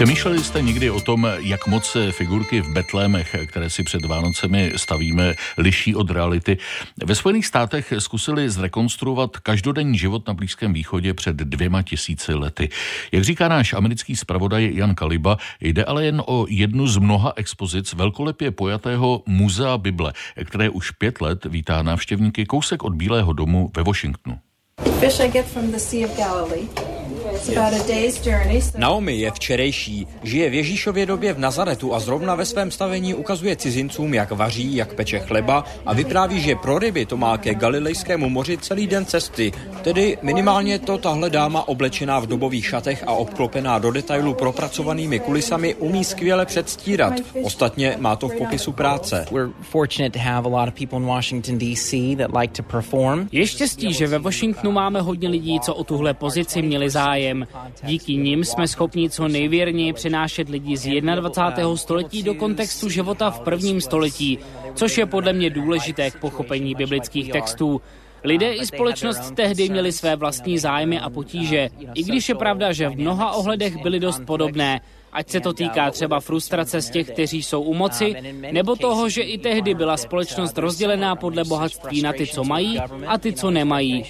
[0.00, 4.72] Přemýšleli jste někdy o tom, jak moc se figurky v Betlémech, které si před Vánocemi
[4.76, 6.58] stavíme, liší od reality?
[7.04, 12.68] Ve Spojených státech zkusili zrekonstruovat každodenní život na Blízkém východě před dvěma tisíci lety.
[13.12, 17.92] Jak říká náš americký zpravodaj Jan Kaliba, jde ale jen o jednu z mnoha expozic
[17.92, 20.12] velkolepě pojatého Muzea Bible,
[20.44, 24.38] které už pět let vítá návštěvníky kousek od Bílého domu ve Washingtonu.
[25.00, 26.99] Fish I get from the Sea of Galilee.
[28.78, 33.56] Naomi je včerejší, žije v Ježíšově době v Nazaretu a zrovna ve svém stavení ukazuje
[33.56, 38.28] cizincům, jak vaří, jak peče chleba a vypráví, že pro ryby to má ke Galilejskému
[38.28, 39.52] moři celý den cesty.
[39.82, 45.74] Tedy minimálně to tahle dáma oblečená v dobových šatech a obklopená do detailu propracovanými kulisami
[45.74, 47.14] umí skvěle předstírat.
[47.42, 49.26] Ostatně má to v popisu práce.
[53.32, 57.46] Je štěstí, že ve Washingtonu máme hodně lidí, co o tuhle pozici měli zájem zájem.
[57.82, 61.76] Díky nim jsme schopni co nejvěrněji přenášet lidi z 21.
[61.76, 64.38] století do kontextu života v prvním století,
[64.74, 67.80] což je podle mě důležité k pochopení biblických textů.
[68.24, 72.88] Lidé i společnost tehdy měli své vlastní zájmy a potíže, i když je pravda, že
[72.88, 74.80] v mnoha ohledech byly dost podobné.
[75.12, 78.14] Ať se to týká třeba frustrace z těch, kteří jsou u moci,
[78.52, 83.18] nebo toho, že i tehdy byla společnost rozdělená podle bohatství na ty, co mají a
[83.18, 84.04] ty, co nemají.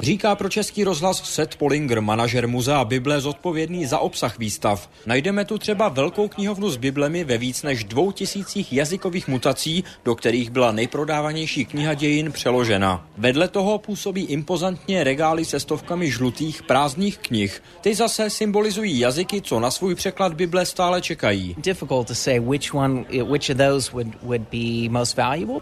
[0.00, 4.90] Říká pro Český rozhlas Seth Polinger, manažer muzea Bible zodpovědný za obsah výstav.
[5.06, 10.14] Najdeme tu třeba velkou knihovnu s Biblemi ve víc než dvou tisících jazykových mutací, do
[10.14, 13.06] kterých byla nejprodávanější kniha dějin přeložena.
[13.16, 17.62] Vedle toho působí impozantně regály se stovkami žlutých prázdných knih.
[17.80, 21.56] Ty zase symbolizují jazyky, co na na svůj překlad Bible stále čekají.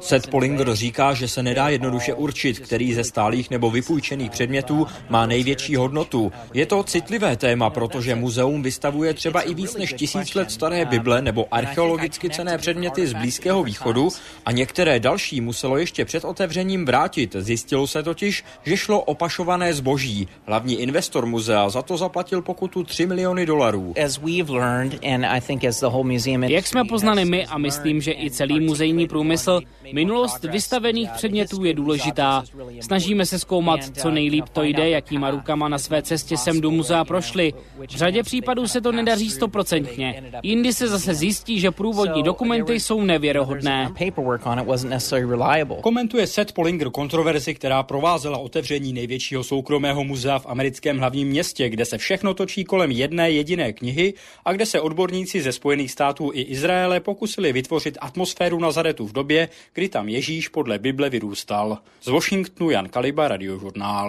[0.00, 5.26] Seth Polinger říká, že se nedá jednoduše určit, který ze stálých nebo vypůjčených předmětů má
[5.26, 6.32] největší hodnotu.
[6.54, 11.22] Je to citlivé téma, protože muzeum vystavuje třeba i víc než tisíc let staré Bible
[11.22, 14.08] nebo archeologicky cené předměty z Blízkého východu
[14.46, 17.36] a některé další muselo ještě před otevřením vrátit.
[17.38, 20.28] Zjistilo se totiž, že šlo o pašované zboží.
[20.46, 23.87] Hlavní investor muzea za to zaplatil pokutu 3 miliony dolarů.
[26.48, 29.60] Jak jsme poznali my a myslím, že i celý muzejní průmysl,
[29.92, 32.44] minulost vystavených předmětů je důležitá.
[32.80, 37.04] Snažíme se zkoumat, co nejlíp to jde, jakýma rukama na své cestě sem do muzea
[37.04, 37.52] prošli.
[37.78, 40.22] V řadě případů se to nedaří stoprocentně.
[40.42, 43.90] Jindy se zase zjistí, že průvodní dokumenty jsou nevěrohodné.
[45.80, 51.84] Komentuje Seth Polinger kontroverzi, která provázela otevření největšího soukromého muzea v americkém hlavním městě, kde
[51.84, 56.40] se všechno točí kolem jedné jediné knihy a kde se odborníci ze Spojených států i
[56.40, 61.78] Izraele pokusili vytvořit atmosféru Nazaretu v době, kdy tam Ježíš podle Bible vyrůstal.
[62.02, 64.06] Z Washingtonu Jan Kaliba, radiožurnál.